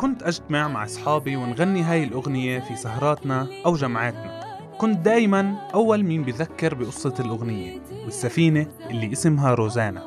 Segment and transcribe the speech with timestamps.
[0.00, 4.40] كنت أجتمع مع أصحابي ونغني هاي الأغنية في سهراتنا أو جمعاتنا.
[4.78, 10.02] كنت دايما أول مين بذكر بقصة الأغنية والسفينة اللي اسمها روزانا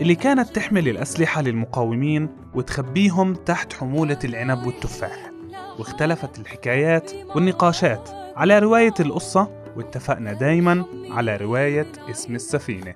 [0.00, 5.30] اللي كانت تحمل الأسلحة للمقاومين وتخبيهم تحت حمولة العنب والتفاح.
[5.78, 12.94] واختلفت الحكايات والنقاشات على رواية القصة واتفقنا دايما على رواية اسم السفينة.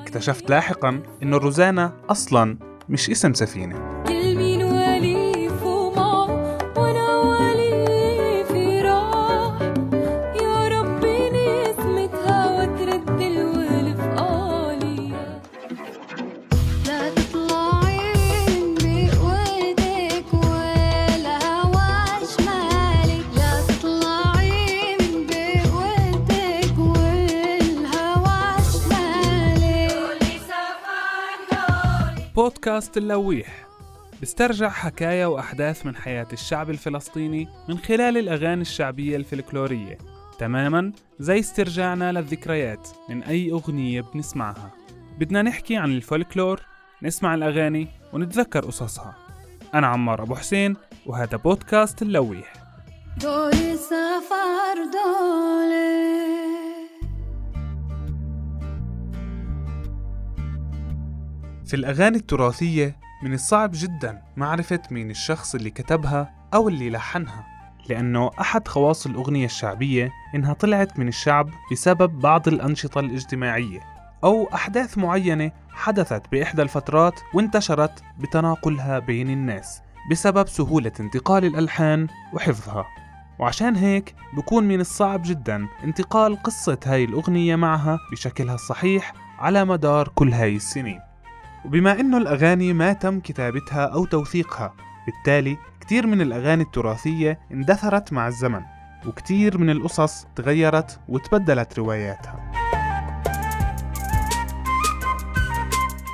[0.00, 2.58] اكتشفت لاحقا أن روزانا أصلا
[2.88, 4.04] مش اسم سفينة.
[32.34, 33.66] بودكاست اللويح.
[34.22, 39.98] بسترجع حكايا وأحداث من حياة الشعب الفلسطيني من خلال الأغاني الشعبية الفلكلورية.
[40.38, 44.70] تماما؟ زي استرجاعنا للذكريات من أي أغنية بنسمعها.
[45.18, 46.60] بدنا نحكي عن الفولكلور
[47.02, 49.16] نسمع الأغاني ونتذكر قصصها.
[49.74, 52.52] أنا عمار أبو حسين وهذا بودكاست اللويح.
[53.20, 56.33] دولي سفر دولي.
[61.66, 67.46] في الأغاني التراثية من الصعب جدا معرفة مين الشخص اللي كتبها أو اللي لحنها
[67.88, 73.80] لأنه أحد خواص الأغنية الشعبية إنها طلعت من الشعب بسبب بعض الأنشطة الاجتماعية
[74.24, 82.86] أو أحداث معينة حدثت بإحدى الفترات وانتشرت بتناقلها بين الناس بسبب سهولة انتقال الألحان وحفظها.
[83.38, 90.08] وعشان هيك بكون من الصعب جدا انتقال قصة هاي الأغنية معها بشكلها الصحيح على مدار
[90.08, 91.00] كل هاي السنين.
[91.64, 94.74] وبما انه الأغاني ما تم كتابتها أو توثيقها
[95.06, 98.60] بالتالي كتير من الأغاني التراثية اندثرت مع الزمن
[99.06, 102.52] وكتير من القصص تغيرت وتبدلت رواياتها.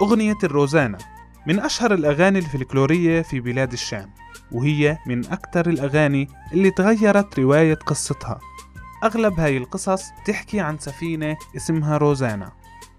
[0.03, 0.99] أغنية الروزانا
[1.47, 4.11] من أشهر الأغاني الفلكلورية في بلاد الشام
[4.53, 8.39] وهي من أكثر الأغاني اللي تغيرت رواية قصتها.
[9.05, 12.53] أغلب هاي القصص تحكي عن سفينة اسمها روزانا.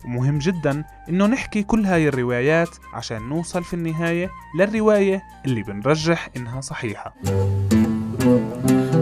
[0.05, 4.29] ومهم جدا إنه نحكي كل هاي الروايات عشان نوصل في النهاية
[4.59, 7.13] للرواية اللي بنرجح إنها صحيحة.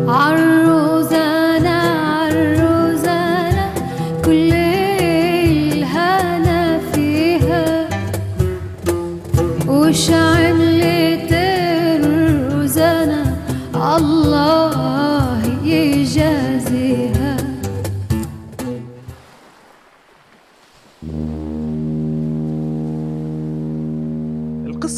[0.08, 1.70] عالروزانة
[2.10, 3.74] عالروزانة
[4.26, 4.54] كل
[5.44, 7.90] الهنا فيها.
[9.68, 11.32] وش عملت
[12.04, 13.38] الروزانة؟
[13.76, 14.79] الله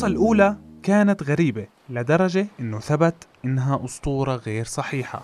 [0.02, 5.22] القصة الأولى كانت غريبة لدرجة إنه ثبت إنها أسطورة غير صحيحة.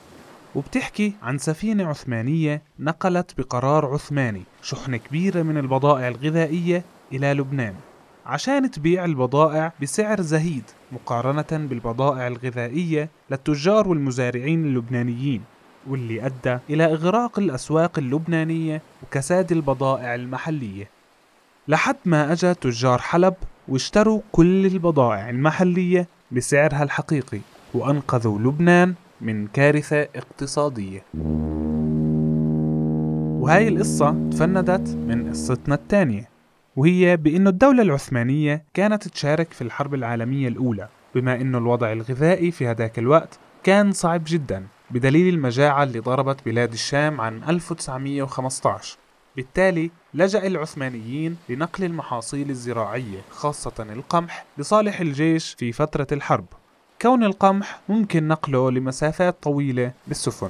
[0.55, 7.73] وبتحكي عن سفينة عثمانية نقلت بقرار عثماني شحنة كبيرة من البضائع الغذائية إلى لبنان.
[8.25, 15.44] عشان تبيع البضائع بسعر زهيد مقارنة بالبضائع الغذائية للتجار والمزارعين اللبنانيين
[15.88, 20.89] واللي أدى إلى إغراق الأسواق اللبنانية وكساد البضائع المحلية.
[21.67, 23.33] لحد ما أجا تجار حلب
[23.69, 27.39] واشتروا كل البضائع المحلية بسعرها الحقيقي
[27.73, 31.03] وأنقذوا لبنان من كارثة اقتصادية.
[33.41, 36.29] وهاي القصة تفندت من قصتنا الثانية
[36.75, 42.67] وهي بأنه الدولة العثمانية كانت تشارك في الحرب العالمية الأولى بما أنه الوضع الغذائي في
[42.67, 48.97] هذاك الوقت كان صعب جدا بدليل المجاعة اللي ضربت بلاد الشام عن 1915
[49.35, 56.45] بالتالي لجأ العثمانيين لنقل المحاصيل الزراعية خاصة القمح لصالح الجيش في فترة الحرب.
[57.01, 60.50] كون القمح ممكن نقله لمسافات طويلة بالسفن.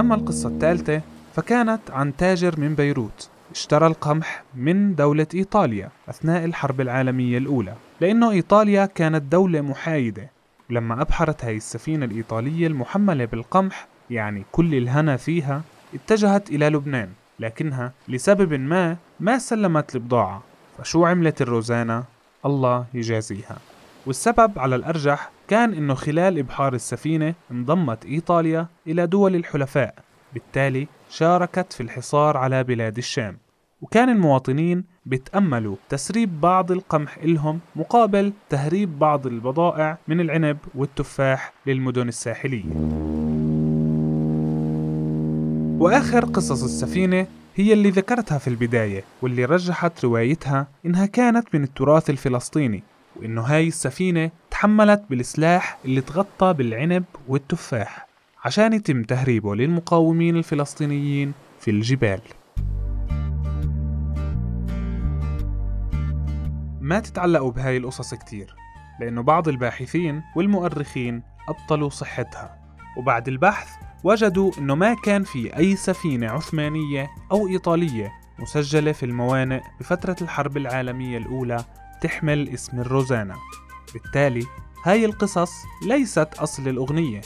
[0.00, 1.00] أما القصة الثالثة
[1.36, 3.28] فكانت عن تاجر من بيروت.
[3.50, 10.30] اشترى القمح من دولة إيطاليا أثناء الحرب العالمية الأولى لأنه إيطاليا كانت دولة محايدة.
[10.70, 15.62] ولما أبحرت هاي السفينة الإيطالية المحملة بالقمح يعني كل الهنا فيها
[15.94, 17.08] اتجهت إلى لبنان
[17.40, 20.42] لكنها لسبب ما ما سلمت البضاعة
[20.78, 22.04] فشو عملت الروزانا؟
[22.46, 23.58] الله يجازيها.
[24.06, 29.94] والسبب على الأرجح كان إنه خلال إبحار السفينة انضمت إيطاليا إلى دول الحلفاء
[30.34, 33.38] بالتالي شاركت في الحصار على بلاد الشام.
[33.82, 42.08] وكان المواطنين بيتأملوا تسريب بعض القمح إلهم مقابل تهريب بعض البضائع من العنب والتفاح للمدن
[42.08, 43.15] الساحلية.
[45.78, 52.10] وآخر قصص السفينة هي اللي ذكرتها في البداية واللي رجحت روايتها إنها كانت من التراث
[52.10, 52.82] الفلسطيني
[53.16, 58.06] وإنه هاي السفينة تحملت بالسلاح اللي تغطى بالعنب والتفاح
[58.44, 62.20] عشان يتم تهريبه للمقاومين الفلسطينيين في الجبال.
[66.80, 68.54] ما تتعلقوا بهاي القصص كتير
[69.00, 72.58] لأنه بعض الباحثين والمؤرخين أبطلوا صحتها
[72.96, 79.60] وبعد البحث وجدوا أنه ما كان في أي سفينة عثمانية أو إيطالية مسجلة في الموانئ
[79.80, 81.64] بفترة الحرب العالمية الأولى
[82.02, 83.34] تحمل اسم الروزانا.
[83.94, 84.46] بالتالي
[84.84, 85.52] هاي القصص
[85.86, 87.20] ليست أصل الأغنية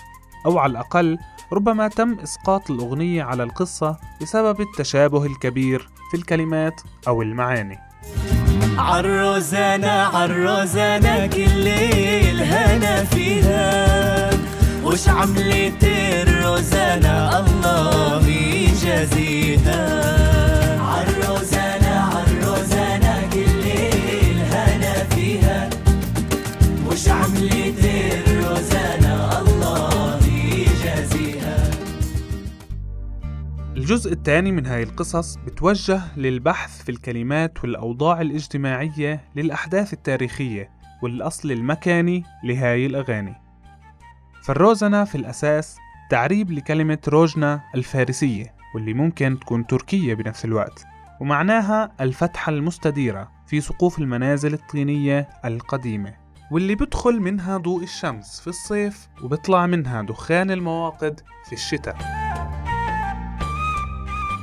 [0.47, 1.19] أو على الأقل
[1.53, 7.79] ربما تم إسقاط الأغنية على القصة بسبب التشابه الكبير في الكلمات أو المعاني.
[8.79, 14.31] عالروزانة عالروزانة كل الهنا فيها.
[14.85, 15.85] وش عملت
[16.61, 19.81] الروزانة الله يجازيها
[20.83, 25.71] عالروزانة عالروزانة كل الهنا فيها.
[26.87, 31.71] وش عملت الروزانة الله يجازيها
[33.77, 40.71] الجزء الثاني من هاي القصص بتوجه للبحث في الكلمات والأوضاع الاجتماعية للأحداث التاريخية
[41.03, 43.35] والأصل المكاني لهاي الأغاني.
[44.45, 45.77] فالروزنة في الأساس
[46.11, 50.85] تعريب لكلمة روجنا الفارسية واللي ممكن تكون تركية بنفس الوقت.
[51.21, 56.15] ومعناها الفتحة المستديرة في سقوف المنازل الطينية القديمة
[56.51, 61.97] واللي بدخل منها ضوء الشمس في الصيف وبيطلع منها دخان المواقد في الشتاء.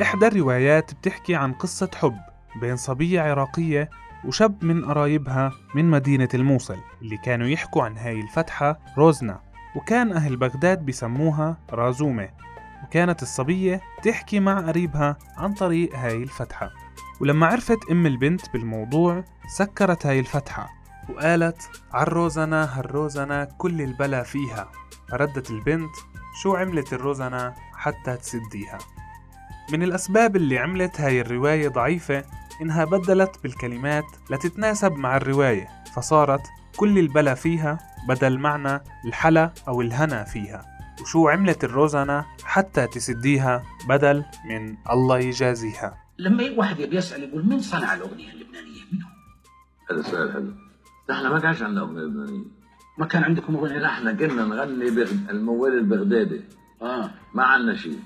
[0.02, 2.18] إحدى الروايات بتحكي عن قصة حب
[2.62, 3.90] بين صبية عراقية
[4.25, 10.38] وشاب من قرايبها من مدينة الموصل اللي كانوا يحكوا عن هاي الفتحة روزنا وكان أهل
[10.38, 12.30] بغداد بسموها رازومة
[12.84, 16.72] وكانت الصبية تحكي مع قريبها عن طريق هاي الفتحة.
[17.22, 19.24] ولما عرفت أم البنت بالموضوع
[19.58, 20.69] سكرت هاي الفتحة
[21.10, 24.72] وقالت عالروزنا هالروزنا كل البلا فيها.
[25.10, 25.92] فردت البنت
[26.42, 28.78] شو عملت الروزنا حتى تسديها؟
[29.72, 32.24] من الأسباب اللي عملت هاي الرواية ضعيفة
[32.62, 36.42] إنها بدلت بالكلمات لتتناسب مع الرواية فصارت
[36.78, 40.65] كل البلا فيها بدل معنى الحلا أو الهنا فيها.
[41.01, 47.59] وشو عملت الروزنة حتى تسديها بدل من الله يجازيها؟ لما واحد يبي يسأل يقول مين
[47.59, 49.09] صنع الأغنية اللبنانية؟ من هو؟
[49.92, 50.54] هذا سؤال حلو.
[51.09, 52.45] نحن ما كانش عندنا أغنية لبنانية.
[52.98, 55.12] ما كان عندكم أغنية؟ نحن كنا نغني بغ...
[55.30, 56.42] الموال البغدادي.
[56.81, 57.09] آه.
[57.33, 58.00] ما عندنا شيء.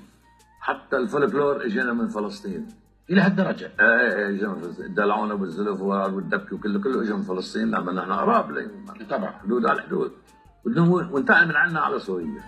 [0.60, 2.68] حتى الفولكلور اجانا من فلسطين.
[3.10, 3.72] إلى هالدرجة.
[3.80, 8.70] إيه إيه فلسطين دلعونا بالزلف والدبكه وكله كله اجى من فلسطين لما نحن قراب
[9.10, 9.30] طبعا.
[9.30, 10.12] حدود على الحدود.
[11.12, 12.42] وانتقل من عنا على سوريا.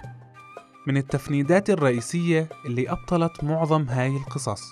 [0.86, 4.62] من التفنيدات الرئيسية اللي أبطلت معظم هاي القصص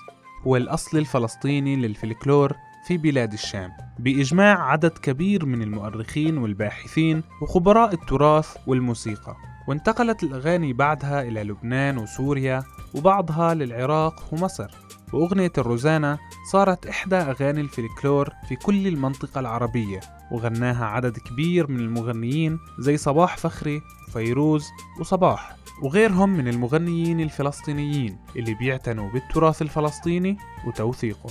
[0.46, 2.52] هو الأصل الفلسطيني للفلكلور
[2.86, 3.70] في بلاد الشام.
[3.98, 9.36] بإجماع عدد كبير من المؤرخين والباحثين وخبراء التراث والموسيقى
[9.68, 12.62] وانتقلت الأغاني بعدها إلى لبنان وسوريا
[12.94, 14.70] وبعضها للعراق ومصر.
[15.12, 16.18] وأغنية الروزانا
[16.52, 20.00] صارت إحدى أغاني الفلكلور في كل المنطقة العربية
[20.32, 24.66] وغناها عدد كبير من المغنيين زي صباح فخري وفيروز
[25.00, 31.30] وصباح وغيرهم من المغنيين الفلسطينيين اللي بيعتنوا بالتراث الفلسطيني وتوثيقه.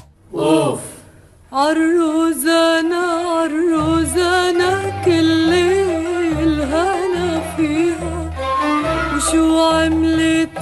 [1.54, 5.54] عالروزانة عالروزانة كل
[6.44, 8.32] الهنا فيها
[9.16, 10.58] وشو عملت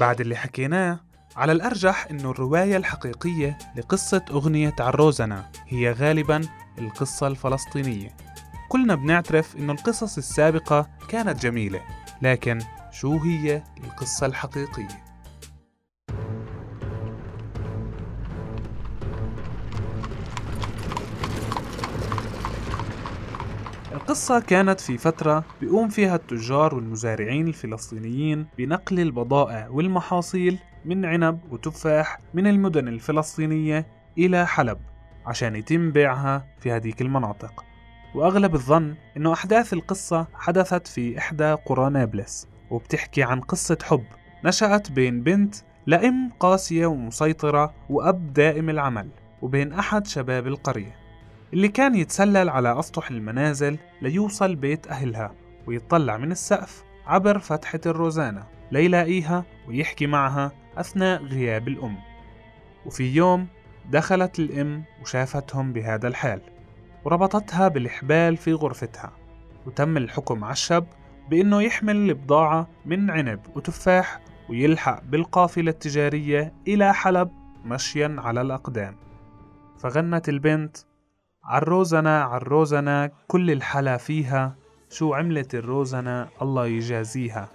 [0.00, 1.00] بعد اللي حكيناه
[1.36, 6.40] على الأرجح إنه الرواية الحقيقية لقصة أغنية عروزنا هي غالبا
[6.78, 8.16] القصة الفلسطينية
[8.68, 11.80] كلنا بنعترف إنه القصص السابقة كانت جميلة
[12.22, 12.58] لكن
[12.92, 15.09] شو هي القصة الحقيقية؟
[24.10, 32.18] القصة كانت في فترة بيقوم فيها التجار والمزارعين الفلسطينيين بنقل البضائع والمحاصيل من عنب وتفاح
[32.34, 33.86] من المدن الفلسطينية
[34.18, 34.78] إلى حلب
[35.26, 37.64] عشان يتم بيعها في هذيك المناطق.
[38.14, 44.04] وأغلب الظن أنه أحداث القصة حدثت في إحدى قرى نابلس وبتحكي عن قصة حب
[44.44, 45.54] نشأت بين بنت
[45.86, 49.08] لأم قاسية ومسيطرة وأب دائم العمل
[49.42, 50.99] وبين أحد شباب القرية.
[51.52, 55.34] اللي كان يتسلل على أسطح المنازل ليوصل بيت أهلها
[55.66, 61.96] ويطلع من السقف عبر فتحة الروزانا ليلاقيها ويحكي معها أثناء غياب الأم.
[62.86, 63.46] وفي يوم
[63.90, 66.40] دخلت الأم وشافتهم بهذا الحال
[67.04, 69.12] وربطتها بالحبال في غرفتها.
[69.66, 70.86] وتم الحكم على الشاب
[71.30, 77.30] بأنه يحمل البضاعة من عنب وتفاح ويلحق بالقافلة التجارية إلى حلب
[77.64, 78.96] مشيا على الأقدام.
[79.78, 80.76] فغنت البنت
[81.44, 84.54] عالروزنا عالروزنا كل الحلا فيها
[84.90, 87.48] شو عملت الروزنا؟ الله يجازيها.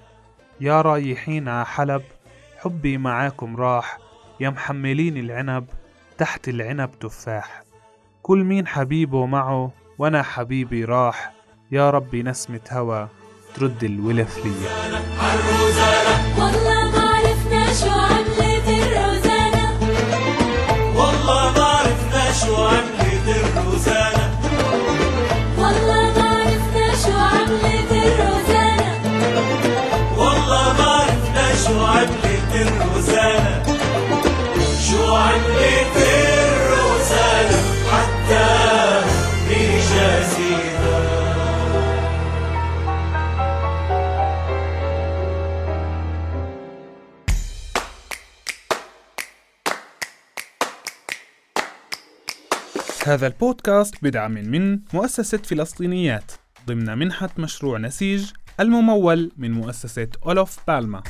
[0.61, 2.01] يا رايحين ع حلب
[2.57, 3.97] حبي معاكم راح
[4.39, 5.65] يا محملين العنب
[6.17, 7.63] تحت العنب تفاح.
[8.21, 11.33] كل مين حبيبه معه وأنا حبيبي راح.
[11.71, 13.07] يا ربي نسمة هوا
[13.55, 16.24] ترد الولف ليا.
[53.05, 56.31] هذا البودكاست بدعم من مؤسسة فلسطينيات
[56.67, 61.03] ضمن منحة مشروع نسيج الممول من مؤسسة أولوف بالما.